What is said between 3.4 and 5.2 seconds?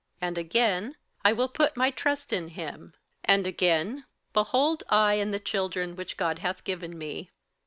again, Behold I